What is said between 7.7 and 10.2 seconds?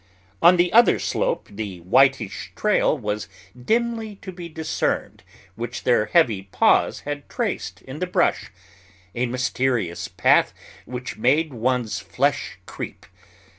in the brush a mysterious